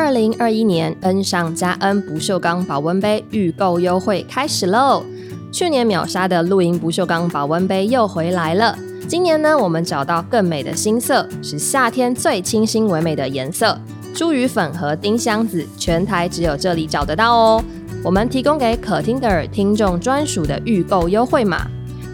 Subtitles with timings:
[0.00, 5.04] 二零二一年恩上加恩不锈钢保温杯预购优惠开始喽！
[5.52, 8.74] 去年秒杀的露营不锈钢保温杯又回来了。
[9.06, 13.78] 今年呢，我们找到更美的新色，是夏天最清新唯美的颜色——
[14.16, 17.62] 茱萸粉和丁香紫，全台只有这里找得到哦。
[18.02, 21.66] 我们提供给可听的耳听众专属的预购优惠码，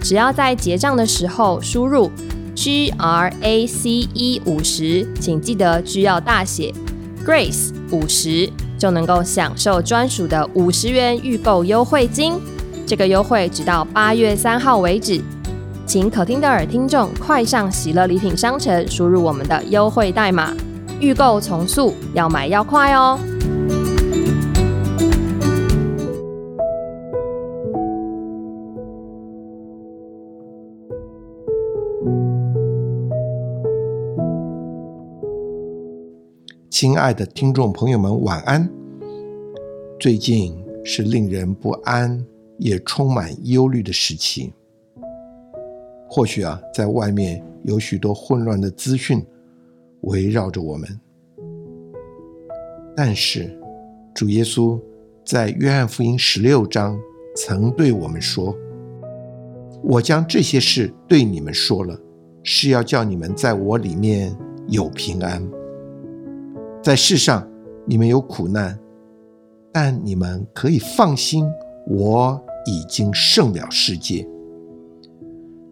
[0.02, 2.10] 只要在结账的时候输入
[2.56, 6.74] G R A C E 五十，请记得需要大写
[7.26, 12.34] Grace 五十，就能够享受专属的五十元预购优惠金。
[12.86, 15.20] 这个优惠直到八月三号为止，
[15.84, 20.54] 请可听的耳听众快上喜乐礼品商城，输入我们的优惠代码，
[21.00, 23.18] 预购从速，要买要快哦。
[36.78, 38.68] 亲爱的听众朋友们，晚安。
[39.98, 42.22] 最近是令人不安
[42.58, 44.52] 也充满忧虑的时期。
[46.06, 49.24] 或许啊，在外面有许多混乱的资讯
[50.02, 51.00] 围绕着我们，
[52.94, 53.58] 但是
[54.14, 54.78] 主耶稣
[55.24, 57.00] 在约翰福音十六章
[57.34, 58.54] 曾对我们说
[59.82, 61.98] ：“我将这些事对你们说了，
[62.42, 64.36] 是要叫你们在我里面
[64.68, 65.42] 有平安。”
[66.86, 67.44] 在世上，
[67.84, 68.78] 你们有苦难，
[69.72, 71.44] 但你们可以放心，
[71.88, 74.24] 我已经胜了世界。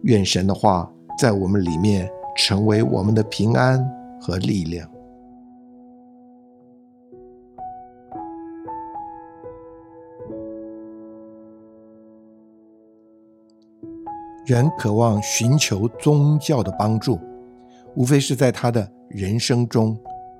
[0.01, 3.81] 愿神的话在我们里面成为我们的平安
[4.19, 4.85] 和力量。
[14.45, 17.17] 人渴望寻求宗教的帮助，
[17.95, 19.97] 无非是在他的人生中。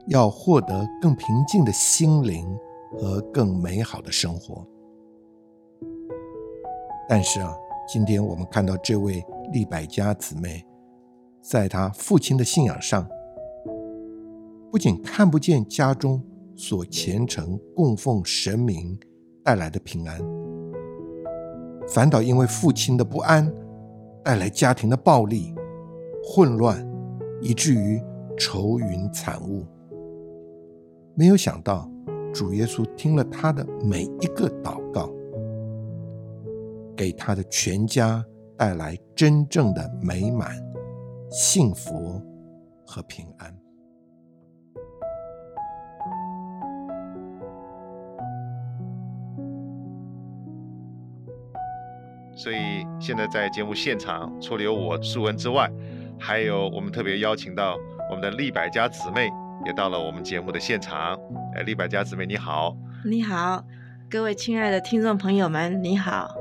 [0.07, 2.45] 要获得更平静的心灵
[2.97, 4.65] 和更美好的生活，
[7.09, 7.55] 但是啊，
[7.87, 10.63] 今天我们看到这位利百家姊妹，
[11.41, 13.07] 在她父亲的信仰上，
[14.71, 16.21] 不仅看不见家中
[16.55, 18.97] 所虔诚供奉神明
[19.43, 20.19] 带来的平安，
[21.87, 23.51] 反倒因为父亲的不安，
[24.23, 25.53] 带来家庭的暴力、
[26.23, 26.87] 混乱，
[27.41, 27.99] 以至于
[28.37, 29.65] 愁云惨雾。
[31.17, 31.89] 没有想到，
[32.33, 35.09] 主耶稣听了他的每一个祷告，
[36.93, 38.21] 给他的全家
[38.57, 40.51] 带来真正的美满、
[41.29, 42.21] 幸福
[42.85, 43.55] 和平安。
[52.35, 55.71] 所以现在在节目现场，除了有我素文之外，
[56.19, 57.77] 还有我们特别邀请到
[58.11, 59.29] 我们的利百家姊妹。
[59.65, 61.19] 也到了我们节目的现场，
[61.55, 63.65] 哎，丽百家姊妹你好，你好，
[64.07, 66.35] 各位亲爱的听众朋友们你好，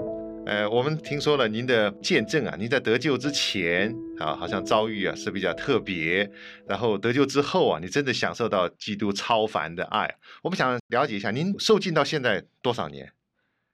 [0.44, 6.30] 呃，我们听说了您的见证啊，您在得救之前啊，好像遭遇啊是比较特别，
[6.68, 10.16] 然后得救之后啊，你真的享受到基督超凡的爱。
[10.42, 13.10] 我们想了解一下，您受尽到现在多少年？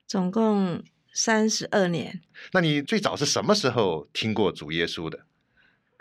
[0.07, 0.81] 总共
[1.13, 2.21] 三十二年。
[2.53, 5.19] 那你最早是什么时候听过主耶稣的？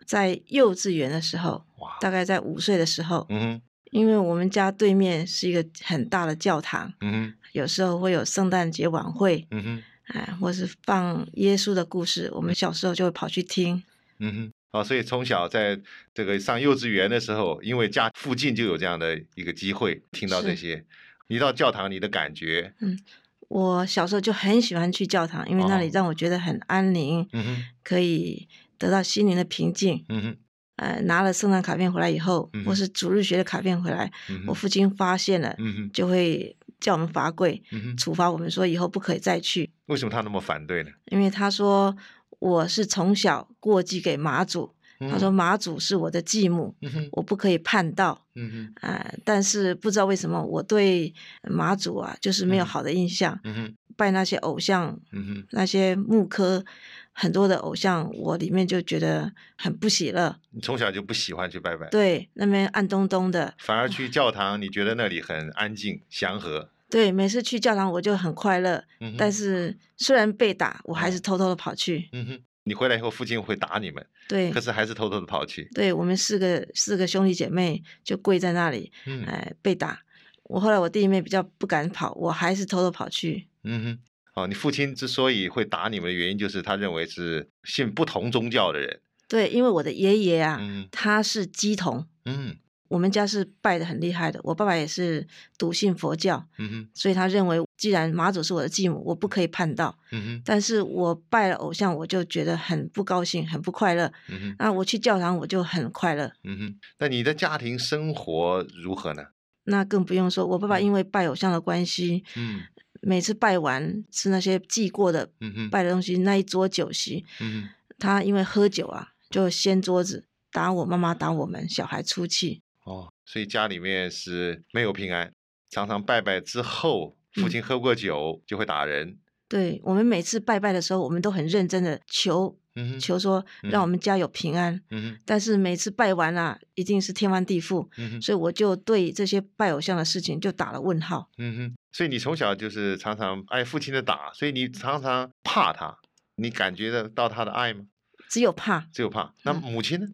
[0.10, 1.64] 在幼稚园的时候，
[2.02, 3.62] 大概在五岁的时候，嗯
[3.92, 13.84] 因为我们家对面是一个很大的教堂，嗯有时候会有圣诞节晚会，嗯哼，哎，或是放耶稣的故事，我们小时候就会跑去听，
[14.18, 15.80] 嗯哼，哦，所以从小在
[16.12, 20.84] 这个上幼稚园的时候，因为家附近就有这样的一个机会听到这些，
[21.28, 23.00] 你到教堂你的感觉，嗯，
[23.48, 28.48] 我小时候就很喜欢去教堂，因为那里让我觉得很安宁，嗯哼，可以。
[28.80, 30.04] 得到心灵的平静。
[30.10, 30.38] 嗯哼，
[30.78, 34.12] 呃，拿了圣诞卡片回来以后，或是主日学的卡片回来，
[34.48, 37.62] 我父亲发现了，嗯就会叫我们罚跪，
[37.98, 39.70] 处罚我们说以后不可以再去。
[39.88, 40.90] 为什么他那么反对呢？
[41.12, 41.96] 因为他说
[42.40, 46.74] 我是从小过继给马祖，他说马祖是我的继母，
[47.12, 48.26] 我不可以叛道。
[48.36, 51.14] 嗯哼，啊，但是不知道为什么我对
[51.50, 53.38] 马祖啊就是没有好的印象。
[53.44, 56.64] 嗯哼，拜那些偶像，嗯哼，那些木科。
[57.12, 60.34] 很多的偶像，我里面就觉得很不喜乐。
[60.52, 61.86] 你从小就不喜欢去拜拜？
[61.90, 63.54] 对，那边暗咚咚的。
[63.58, 66.70] 反而去 教堂，你觉得那里很安静、祥和？
[66.90, 68.82] 对，每次去教堂我就很快乐。
[69.02, 72.08] 嗯但是虽然被打，我还是偷偷的跑去。
[72.14, 72.40] 嗯哼。
[72.64, 74.06] 你回来以后，父亲会打你们。
[74.30, 74.50] 对。
[74.52, 75.68] 可是还是偷偷的跑去。
[75.74, 78.94] 对我们四个四个兄弟姐妹就跪在那里，
[79.28, 80.00] 哎，被打。
[80.44, 83.49] 我后来我弟妹比较不敢跑，我还是偷偷跑去。
[83.64, 84.00] 嗯哼。
[84.36, 89.02] 哦，你父亲之所以会打你们的原因，就是他认为是信不同宗教的人。
[89.28, 90.62] 对，因为我的爷爷啊，
[90.92, 92.08] 他是基童。
[92.26, 92.56] 嗯，
[92.88, 95.28] 我们家是拜的很厉害的，我爸爸也是
[95.58, 100.42] 笃信佛教，嗯哼，所以他认为既然马祖是我的继母，我不可以叛道，嗯哼。
[100.46, 104.56] 但是我拜了偶像，我就觉得很不高兴，很不快乐，嗯哼。
[104.60, 106.80] 那我去教堂，我就很快乐，嗯哼。
[107.00, 109.24] 那你的家庭生活如何呢？
[109.66, 112.62] 那更不用说，我爸爸因为拜偶像的关系，嗯，
[113.02, 115.30] 每次拜完吃那些祭过的，
[115.72, 122.62] 拜的东西，那一桌酒席，嗯，他因为喝酒啊，就掀桌子，打我妈妈，打我们小孩出气。
[122.84, 125.32] 哦，所以家里面是没有平安，
[125.70, 129.18] 常常拜拜之后，父亲喝过酒就会打人。
[129.48, 132.58] 对我们每次拜拜的时候，我们都很认真的求，
[133.00, 134.80] 求说让我们家有平安。
[134.92, 137.88] 嗯但是每次拜完啊，一定是天翻地覆。
[137.98, 141.30] 嗯所以我就对这些拜偶像的事情就打了问号。
[141.38, 141.76] 嗯哼。
[141.92, 145.98] 所以你从小就是常常挨父亲的打，所以你常常怕他，
[146.36, 147.86] 你感觉得到他的爱吗？
[148.30, 149.34] 只有怕，只有怕。
[149.44, 150.08] 那母亲呢？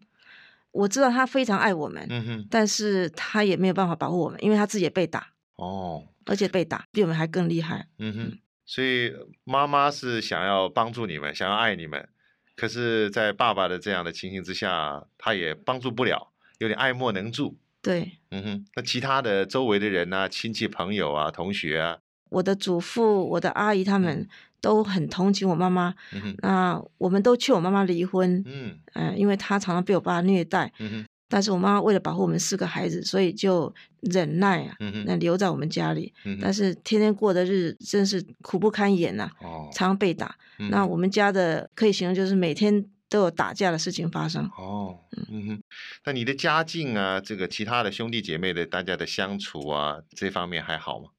[0.72, 8.38] 我知道他非常爱我们，嗯哼，但是他也没有办法保护我们，因为他自己也被打哦，而且被打比我们还更厉害，嗯哼。
[8.64, 9.12] 所以
[9.44, 12.08] 妈妈是想要帮助你们，想要爱你们，
[12.56, 17.56] 可是，在爸爸的这样的情形之下，他也帮助不了，有点爱莫能助。
[17.82, 18.66] 对，嗯哼。
[18.74, 21.98] 那其他的周围的人啊，亲戚朋友啊，同学啊，
[22.30, 24.28] 我的祖父、我的阿姨他们。
[24.58, 40.36] 都很同情我妈妈，嗯哼那我们都劝我妈妈离婚，嗯，呃，因为她常常被我爸虐待，嗯但是我妈妈为了保护我们四个孩子，所以就忍耐啊，那留在我们家里，但是天天过的日子真是苦不堪言呐，哦，常常被打，
[40.70, 44.98] 那我们家的可以形容就是每天都有打架的事情发生，哦，
[45.30, 45.46] 嗯。
[45.46, 45.62] 哼，
[46.04, 51.10] 那你的家境啊，这个其他的兄弟姐妹的大家的相处啊，这方面还好吗？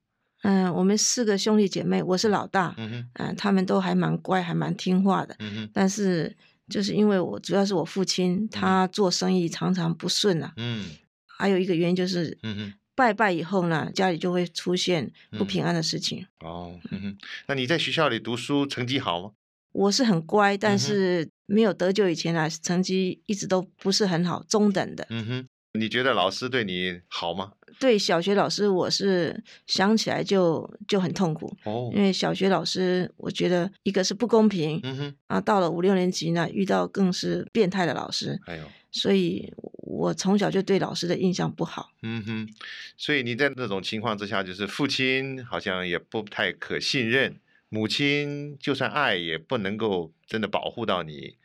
[0.42, 5.36] 嗯，我们四个兄弟姐妹，我是老大，嗯嗯，他们都还蛮乖，还蛮听话的，
[5.72, 6.36] 但是
[6.68, 10.86] 就是因为我主要是我父亲，他做生意常常不顺啊，嗯，
[11.26, 16.26] 还有一个原因就是，嗯哼，拜拜以后呢，家里就会出现不平安的事情。
[16.40, 19.32] 哦，嗯哼，那你在学校里读书成绩好吗？
[19.72, 25.06] 我是很乖，但是没有得救以前啊，成绩一直都不是很好，中等的。
[25.10, 25.48] 嗯哼。
[25.78, 27.52] 你觉得老师对你好吗？
[27.78, 31.92] 对小学老师，我是想起来就就很痛苦哦。
[31.94, 41.92] 因为小学老师，我觉得一个是不公平，嗯哼啊，到了五六年级呢，遇到更是变态的老师，哎呦，所以我从小就对老师的印象不好。
[42.02, 42.48] 嗯哼，
[42.96, 47.36] 所以你在那种情况之下，就是父亲好像也不太可信任，
[47.68, 51.36] 母亲就算爱也不能够真的保护到你，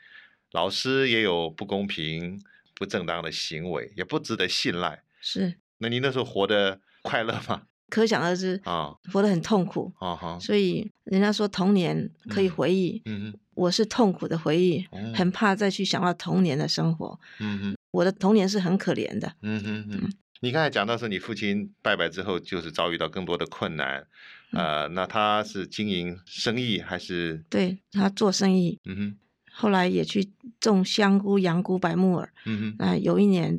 [0.51, 2.41] 老师也有不公平。
[2.75, 5.04] 不正当的行为也不值得信赖。
[5.22, 7.64] 是，那你那时候活得快乐吗？
[7.90, 10.40] 可想而知啊，活得很痛苦啊哈。
[10.40, 14.84] 所以人家说童年可以回忆，嗯哼，我是痛苦的回忆，
[15.14, 17.20] 很怕再去想到童年的生活。
[17.40, 19.31] 嗯哼，我的童年是很可怜的。
[19.44, 20.10] 嗯哼哼，
[20.42, 24.08] 你刚才讲到说你父亲拜拜之后，就是遭遇到更多的困难，
[24.54, 27.44] 呃，那他是经营生意还是？
[27.48, 28.80] 对他做生意。
[28.86, 29.18] 嗯哼。
[29.56, 30.28] 后来也去
[30.60, 32.34] 种香菇、羊菇、白木耳。
[32.46, 33.02] 嗯哼。
[33.02, 33.58] 有一年，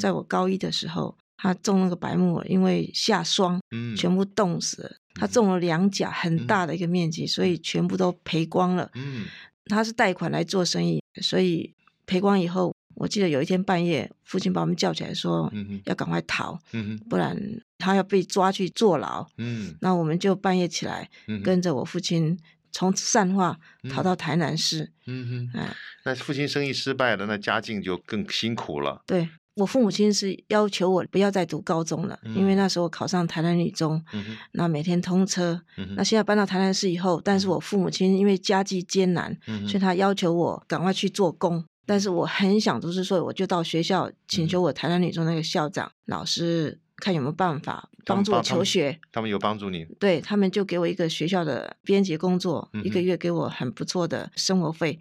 [0.00, 4.90] 在我高一的时候，他种那个白木耳，因为下霜，嗯，全部冻死了。
[5.14, 8.90] 他种了两甲，很大的一个面积，所以全部都赔光了。
[8.94, 9.26] 嗯。
[9.66, 11.74] 他是贷款来做生意，所以
[12.06, 15.52] 赔光以后，我记得有一天半夜，父亲把我们叫起来说
[15.86, 17.36] ：“要赶快逃，嗯不然
[17.78, 19.74] 他要被抓去坐牢。”嗯。
[19.80, 21.08] 那我们就半夜起来，
[21.44, 22.36] 跟着我父亲。
[22.76, 23.58] 从善化
[23.90, 29.00] 逃到台南市，嗯哼，哎，那父亲生意失败了，那家境就更辛苦了。
[29.06, 34.04] 对我父母亲是要求我不要再读高中了，因为那时候考上台南女中，
[34.52, 35.58] 那每天通车。
[35.96, 39.34] 那现在搬到台南市以后，但是我父母亲因为家境艰难，
[39.66, 41.64] 所以他要求我赶快去做工。
[41.86, 46.78] 但是我很想读书，所以我就到学校请求我台南女中那个校长老师。
[46.96, 49.84] 看有没有办法帮助我求学，他们有帮助你？
[49.98, 54.98] 对他们就给我一个学校的编辑工作，一个月给我很不错的生活费，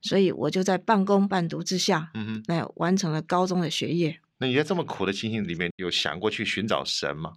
[0.00, 2.10] 所以我就在半工半读之下，
[2.46, 4.18] 来完成了高中的学业。
[4.38, 7.32] 那你在这么苦的情形里面，有想过去寻找神吗？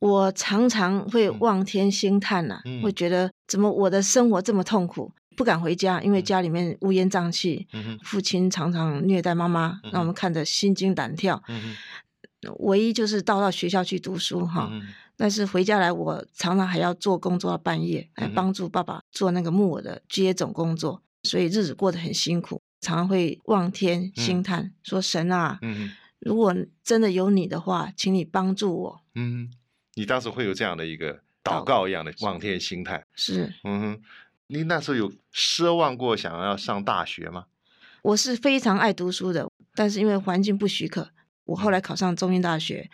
[0.00, 7.66] 我常常会望天兴叹呐，会觉得怎么我的生活这么痛苦，不敢回家，因为家里面乌烟瘴气，
[8.02, 11.42] 父亲常常虐待妈妈，让我们看得心惊胆跳。
[12.58, 14.70] 唯一就是到到学校去读书哈，
[15.16, 25.58] 但是回家来我常常还要做工作到半夜，来帮助爸爸做那个木偶的接种工作，所以日子过得很辛苦，常常会望天兴叹，说神啊，
[26.18, 29.00] 如果真的有你的话，请你帮助我。
[29.14, 29.50] 嗯，
[29.94, 34.02] 你当时会有这样的一个祷告一样的望天兴叹，是，嗯哼，
[34.48, 37.46] 你那时候有奢望过想要上大学吗？
[38.02, 41.08] 我是非常爱读书的，但是因为环境不许可。
[41.44, 42.90] 我后来考上中英大学，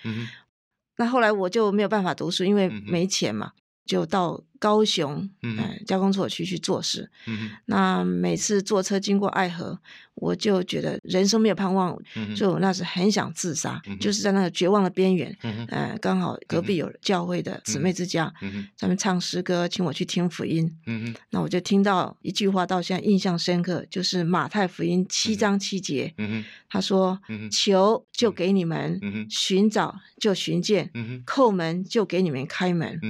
[0.97, 3.53] 那后来我就没有办法读书，因为没钱嘛。
[3.87, 7.11] 就到高雄，嗯，加工所区去做事。
[7.27, 9.81] 嗯那每次坐车经过爱河，
[10.15, 11.99] 我就觉得人生没有盼望，
[12.37, 15.37] 所以我那时很想自杀，就是在那个绝望的边缘。
[15.43, 20.71] 嗯刚好隔壁有教会的姊妹之家，嗯他们唱诗歌，请我去听福音。
[20.87, 26.13] 嗯那我就听到一句话，到现在印象深刻，就是马太福音七章七节。
[26.19, 30.89] 嗯他说：“求就给你们，寻找就寻见，
[31.27, 33.01] 叩门就给你们开门。”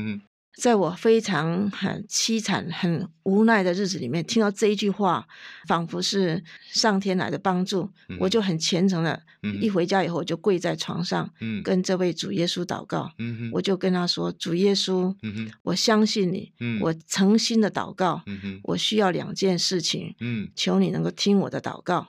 [0.60, 5.26] 嗯在我非常很凄惨、很无奈的日子里面，听到这一句话，
[5.66, 7.88] 仿佛是上天来的帮助，
[8.18, 9.22] 我就很虔诚的，
[9.62, 11.32] 一回家以后我就跪在床上，
[11.64, 13.10] 跟这位主耶稣祷告，
[13.52, 15.14] 我就跟他说：“主耶稣，
[15.62, 18.22] 我相信你，我诚心的祷告，
[18.64, 20.14] 我需要两件事情，
[20.54, 22.08] 求你能够听我的祷告。”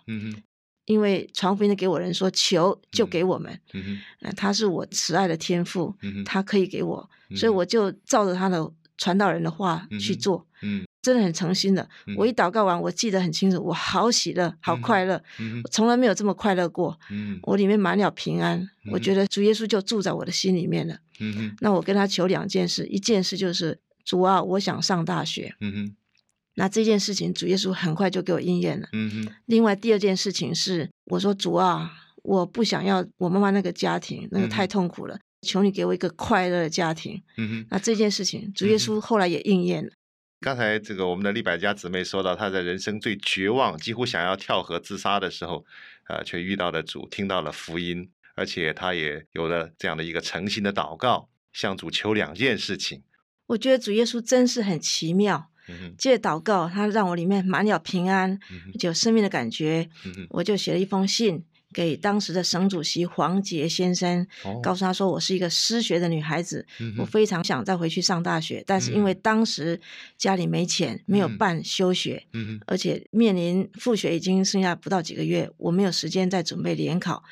[0.92, 3.98] 因为传福音的给我人说求就给我们，嗯
[4.36, 5.96] 他是我慈爱的天父，
[6.26, 11.88] 他可以给我，所以我就照着他的传道人的话去做，嗯，真的很诚心的。
[12.18, 15.22] 我一祷告完，我记得很清楚，我好喜乐，好快乐，
[15.64, 25.96] 我从来没有这么快乐过，嗯，我里面满了平安，我觉得主耶稣就住在我的心里面了，嗯那我跟他求两件事，一件事就是主啊，我想上大学，嗯
[26.62, 28.88] 那这件事情，主耶稣很快就给我应验了。
[28.94, 29.34] 嗯哼。
[29.48, 31.92] 另外第二件事情是，我说主啊，
[32.22, 37.20] 我不想要我妈妈那个家庭，那个太痛苦了，求你给我一个快乐的家庭。
[37.38, 37.68] 嗯哼。
[37.72, 39.90] 那这件事情，主耶稣后来也应验了。
[40.40, 45.66] 刚才这个我们的利百家姊妹说到，她在人生最绝望，几乎想要跳河自杀的时候，
[46.10, 53.02] 呃，却遇到了主，听到了福音，而且她也有了这样的一个诚心的祷告，向主求两件事情。
[53.48, 55.51] 我觉得主耶稣真是很奇妙。
[55.98, 58.40] 借祷告，他让我里面满了平安，
[58.80, 59.90] 就有生命的感觉。
[60.30, 64.28] 我就写了一封信给当时的省主席黄杰先生，
[64.62, 66.66] 告诉他说我是一个失学的女孩子，
[66.98, 69.80] 我非常想再回去上大学，但是因为当时
[70.18, 72.22] 家里没钱，没有办休学，
[72.68, 77.24] 而且面临复学已经剩下不到几个月，我没有时间再准备联考。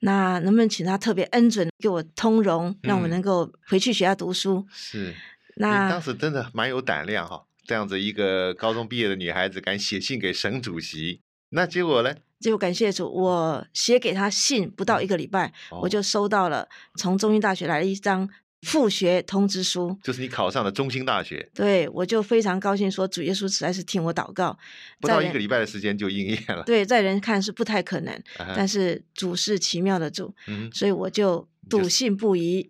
[0.00, 4.66] 那能不能请他特别恩准给我通融，让我能够回去学校读书？
[4.70, 5.14] 是，
[5.54, 7.44] 那当时真的蛮有胆量哈。
[7.64, 12.14] 这样子一个高中毕业的女孩子敢写信给省主席，那结果呢？
[12.40, 15.52] 结果感谢主，我写给他信不到一个礼拜，
[15.82, 18.28] 我就收到了从中医大学来了一张
[18.62, 21.48] 复学通知书，就是你考上了中心大学。
[21.54, 24.58] 对，我就非常高兴，说主耶稣实在是听我祷告，
[25.00, 26.64] 不到一个礼拜的时间就应验了。
[26.64, 28.22] 对，在人看是不太可能，
[28.56, 30.34] 但是主是奇妙的主，
[30.72, 31.46] 所以我就。
[31.70, 32.68] 笃信不疑，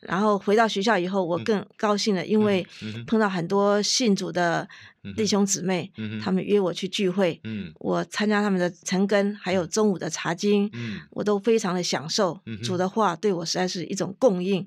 [0.00, 2.66] 然后回到学校以后，我更高兴了，因为
[3.06, 4.68] 碰到很多信主的
[5.16, 5.90] 弟兄姊妹，
[6.22, 7.40] 他们约我去聚会，
[7.78, 10.70] 我参加他们的晨更，还有中午的茶经，
[11.10, 12.38] 我都非常的享受。
[12.62, 14.66] 主的话对我实在是一种供应，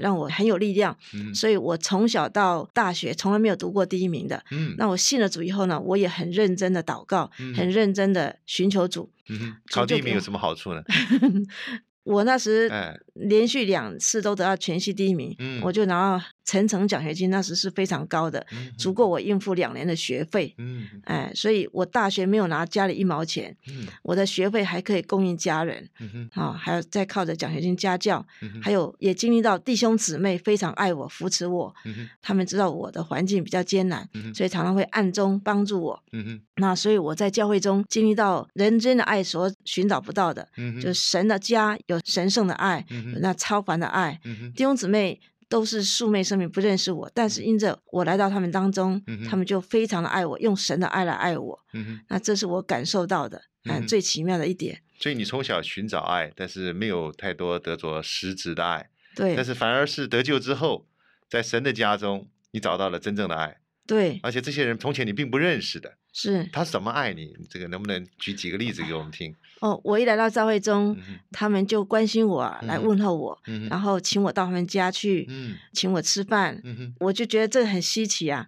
[0.00, 0.96] 让我很有力量。
[1.34, 4.42] 所以我从小到大学从来没有读过第一名的。
[4.76, 9.10] 那我信了主以后呢，我也很认真的祷告，很认真的寻求主。
[9.70, 10.82] 考第一名有什么好处呢？
[12.04, 12.70] 我那时
[13.18, 18.44] 连续两次都得到全系第一名，我就拿到层层奖学金，那时是非常高的，
[18.76, 20.54] 足够我应付两年的学费。
[21.04, 23.56] 哎，所以我大学没有拿家里一毛钱，
[24.02, 25.88] 我的学费还可以供应家人，
[26.32, 28.24] 啊，还有再靠着奖学金家教，
[28.62, 31.74] 还有也经历到弟兄姊妹非常爱我、扶持我，
[32.22, 36.02] 他们知道我的环境比较艰难，所以常常会暗中帮助我。
[36.56, 40.48] 那所以我在教会中经历到人间的爱所寻找不到的，
[40.80, 41.98] 就是神的家有。
[42.04, 42.84] 神圣的爱，
[43.20, 44.20] 那超凡的爱，
[44.54, 51.64] 弟兄姊妹都是素昧生命，不认识我，但是因着我来到他们当中，他们就非常的爱我，用神的爱来爱我。
[52.08, 54.82] 那这是我感受到的，嗯，最奇妙的一点。
[55.00, 59.36] 所以你从小寻找爱，但是没有太多得着实质的爱，对。
[59.36, 60.86] 但是反而是得救之后，
[61.28, 64.18] 在神的家中，你找到了真正的爱，对。
[64.22, 65.94] 而且这些人从前你并不认识的。
[66.20, 67.32] 是他怎么爱你？
[67.48, 69.32] 这个能不能举几个例子给我们听？
[69.60, 70.96] 哦，我一来到教会中，
[71.30, 73.38] 他们就关心我，来问候我，
[73.70, 75.28] 然后请我到他们家去，
[75.72, 76.60] 请我吃饭，
[76.98, 78.44] 我就觉得这很稀奇啊。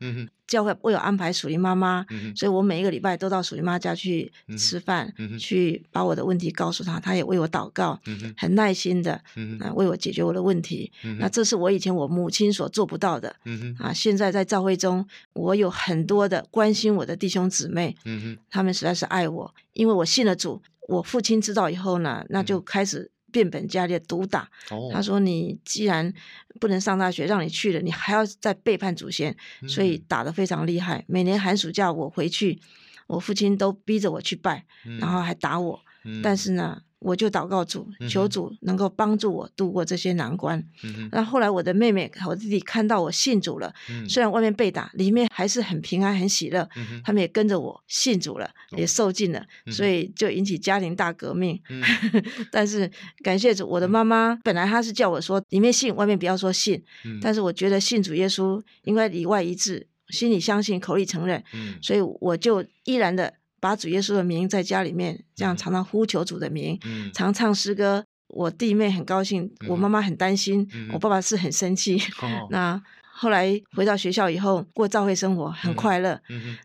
[0.51, 8.01] 教会为我安排属灵妈妈，所以我每一个礼拜都到属灵妈家去吃饭，去把我的问题告诉她，她也为我祷告，
[8.37, 9.13] 很耐心的
[9.61, 10.91] 啊为我解决我的问题。
[11.21, 13.33] 那这是我以前我母亲所做不到的
[13.79, 13.93] 啊！
[13.93, 20.63] 现在在教会中，我有很多的关心我的弟兄姊妹，嗯他们实在是爱我，因为我信了主。
[20.89, 23.11] 我父亲知道以后呢，那就开始。
[23.33, 24.51] 变本加厉毒打，
[24.93, 26.13] 他说：“你既然
[26.59, 29.37] 不能上大学，让你去了，你还要再背叛祖先，
[29.69, 31.05] 所以打得非常厉害。
[31.07, 32.61] 每年寒暑假我回去，
[33.07, 34.67] 我父亲都逼着我去拜，
[34.99, 35.81] 然后还打我。
[36.21, 40.63] 但是呢，我就祷告主，求主能够帮助我度过这些难关。
[41.11, 43.75] 那后来我的妹妹、我弟弟看到我信主了，
[44.09, 46.69] 虽然外面被打，里面还是很平安、很喜乐。
[47.03, 51.59] 他们也跟着我信主了，也受尽了，所以就引起家庭大革命。
[52.53, 52.91] 但是
[53.23, 56.83] 感谢主，我的妈妈本来她是叫我说里面信，外面不要说信。
[57.23, 61.43] 但是我觉得信主耶稣应该里外一致，心里相信，口里承认。
[61.81, 63.40] 所以我就依然的。
[63.61, 66.79] 把主耶稣的名在家里面这样常常呼求主的名，
[67.15, 68.05] 常唱诗歌。
[68.29, 72.01] 我弟妹很高兴，我妈妈很担心，我爸爸是很生气。
[72.51, 72.83] 那。
[73.13, 76.19] 后来回到学校以后，过教会生活很快乐。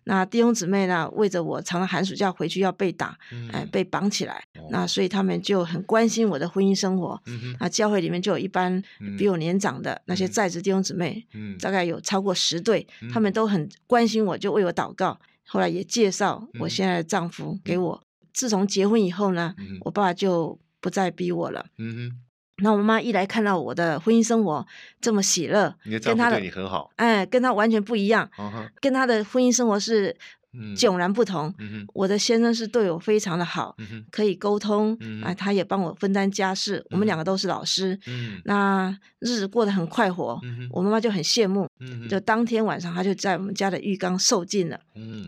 [0.06, 3.18] 那弟兄姊妹呢，为着我，常常寒暑假回去要被打，
[3.52, 4.42] 哎，被绑起来。
[4.72, 7.22] 那所以他们就很关心我的婚姻生活。
[7.60, 8.82] 那教会里面就有一班
[9.18, 11.28] 比我年长的那些在职弟兄姊妹，
[11.60, 15.20] 大概有超过十对，他们都很关心我，就为我祷告。
[15.46, 18.04] 后来也介绍我现在的丈夫给我。
[18.34, 21.66] 自从结婚以后呢，我爸爸就不再逼我了。
[21.78, 22.20] 嗯哼
[22.58, 24.66] 那我妈一来看到我的婚姻生活
[25.02, 28.30] 这么喜乐，跟他对你很好，哎，跟他完全不一样，
[28.80, 30.16] 跟他的婚姻生活是。
[30.76, 31.54] 迥然不同。
[31.94, 33.76] 我的先生是对我非常的好，
[34.12, 36.86] 可以沟通啊，他也帮我分担家事。
[36.90, 38.00] 我们两个都是老师，
[38.46, 40.40] 那日子过得很快活。
[40.72, 41.70] 我妈妈就很羡慕，
[42.10, 44.80] 就当天晚上她就在我们家的浴缸受尽了。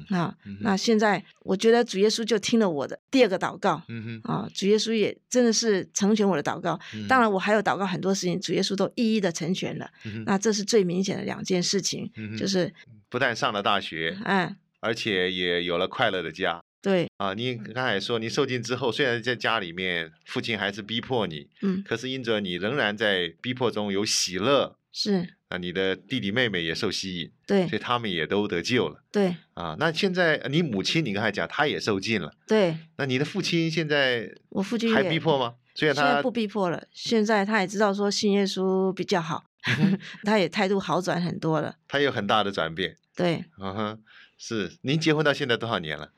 [0.09, 3.81] 啊，那现在我觉得主耶稣就听了我的第二个祷告。
[4.23, 6.79] 啊，主耶稣也真的是成全我的祷告。
[7.07, 9.89] 当然我还有祷告很多事情，主耶稣都一一的成全了。
[10.25, 12.73] 那这是最明显的两件事情，就是
[13.09, 14.55] 不但上了大学，哎。
[14.87, 16.61] 而且也有了快乐的家。
[16.81, 29.03] 对啊，你刚才说你受尽之后，虽然在家里面父亲还是逼迫你，嗯，可是因着你仍然在逼迫中有喜乐，是啊，你的弟弟妹妹也受吸引，对，所以他们也都得救了。
[29.11, 32.31] 对啊，那现在你母亲，你刚才讲，她也受尽了。
[32.47, 35.55] 对，那你的父亲现在，我父亲还逼迫吗？
[35.75, 39.43] 虽然他不逼迫了，现在他也知道说信耶稣比较好，
[40.23, 41.75] 他也态度好转很多了。
[41.87, 42.95] 他有很大的转变。
[43.15, 44.03] 对，嗯哼。
[44.37, 46.11] 是，您结婚到现在多少年了？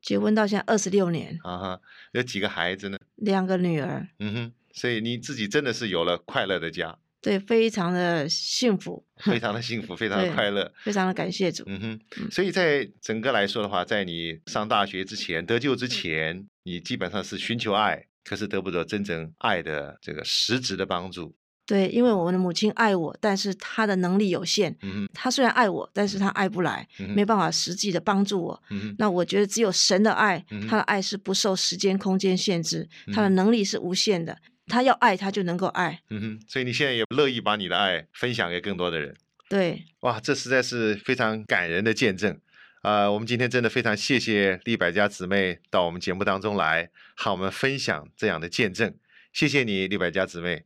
[0.00, 1.38] 结婚到现在二十六年。
[1.42, 1.80] 啊哈，
[2.12, 2.98] 有几个孩子呢？
[3.16, 4.06] 两个女儿。
[4.18, 6.98] 嗯哼，所以你自己真的是有了快乐的家。
[7.20, 9.02] 对，非常的幸福。
[9.16, 10.70] 非常的幸福，非常的快乐。
[10.82, 11.64] 非常的感谢主。
[11.66, 21.34] 嗯哼，所以在整个来说的话，在你上大学之前、得救之前，你基本上是寻求爱，可是得不到真正爱的这个实质的帮助。
[21.66, 24.76] 对，因为我们的母亲爱我，但是她的能力有限。
[24.82, 28.62] 嗯她虽然爱我，但是她爱不来，没办法实际的帮助我。
[28.70, 34.36] 嗯那我觉得只有神的爱，他的爱是不受时间空间限制，他的能力是无限的。
[34.66, 36.00] 他要爱，他就能够爱。
[36.10, 36.40] 嗯哼。
[36.46, 39.14] 所以你现在也乐意把你的爱分享给更多的人。
[39.48, 39.84] 对。
[40.00, 42.38] 哇，这实在是非常感人的见证。
[42.82, 48.94] 啊，我们今天真的非常谢谢利百家姊妹到我们节目当中来，和我们分享这样的见证。
[49.32, 50.64] 谢谢你，利百家姊妹。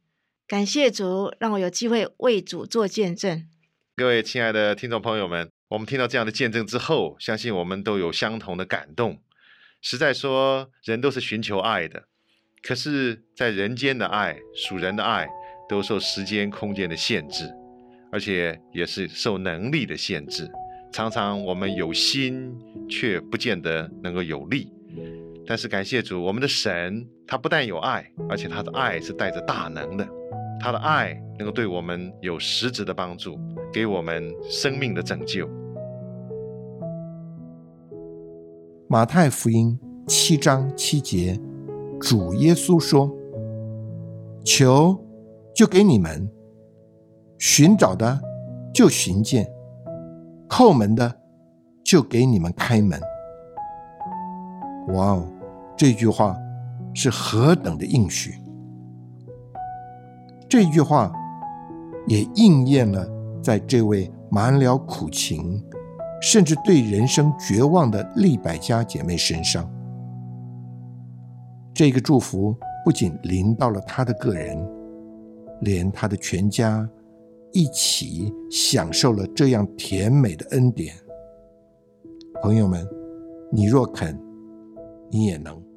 [0.49, 3.47] 感谢主，让我有机会为主做见证。
[3.95, 9.19] 各位亲爱的听众朋友们，我们听到这样的见证之后，相信我们都有相同的感动。
[9.83, 12.05] 实在说，人都是寻求爱的，
[12.63, 15.29] 可是，在人间的爱、属人的爱，
[15.69, 17.45] 都受时间、空间的限制，
[18.11, 20.51] 而且也是受能力的限制。
[20.91, 22.59] 常常我们有心，
[22.89, 24.73] 却不见得能够有力。
[25.47, 30.09] 但是感谢主，我们的神，他不但有爱，而且他的爱是带着大能的。
[30.61, 33.39] 他的爱能够对我们有实质的帮助，
[33.73, 35.49] 给我们生命的拯救。
[38.89, 41.39] 马太福音七章七节，
[42.01, 43.15] 主耶稣说
[44.45, 44.99] ：“求，
[45.55, 46.29] 就给你们；
[47.39, 48.21] 寻找的，
[48.73, 49.45] 就寻见；
[50.49, 51.21] 叩门的，
[51.85, 52.99] 就给你们开门。”
[54.95, 55.29] 哇哦，
[55.77, 56.37] 这句话
[56.95, 58.33] 是何等的应许！
[60.49, 61.13] 这句话
[62.07, 63.07] 也应验了
[63.43, 65.63] 在这位满了苦情，
[66.23, 69.71] 甚至对人生绝望的利百家姐妹身上。
[71.75, 74.59] 这个祝福不仅临到了她的个人，
[75.61, 76.89] 连她的全家
[77.53, 80.95] 一起享受了这样甜美的恩典。
[82.43, 82.89] 朋友们，
[83.53, 84.19] 你若肯，
[85.11, 85.68] 你也能。